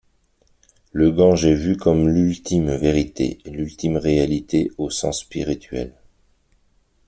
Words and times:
Le 0.91 1.11
Gange 1.11 1.45
est 1.45 1.53
vu 1.53 1.77
comme 1.77 2.09
l'ultime 2.09 2.71
vérité, 2.75 3.37
l'ultime 3.45 3.97
réalité 3.97 4.71
au 4.79 4.89
sens 4.89 5.19
spirituel. 5.19 5.93